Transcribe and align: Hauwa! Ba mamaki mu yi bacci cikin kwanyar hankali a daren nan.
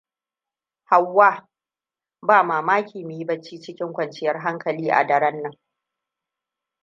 Hauwa! 0.83 1.49
Ba 2.21 2.43
mamaki 2.43 2.97
mu 3.05 3.11
yi 3.17 3.25
bacci 3.25 3.59
cikin 3.61 3.93
kwanyar 3.93 4.39
hankali 4.39 4.89
a 4.91 5.03
daren 5.07 5.41
nan. 5.41 5.57